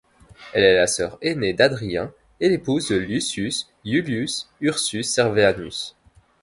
Elle 0.53 0.63
est 0.63 0.77
la 0.77 0.87
sœur 0.87 1.19
aînée 1.21 1.53
d'Hadrien 1.53 2.11
et 2.39 2.49
l'épouse 2.49 2.87
de 2.87 2.95
Lucius 2.95 3.69
Iulius 3.85 4.49
Ursus 4.59 5.07
Servianus. 5.07 5.95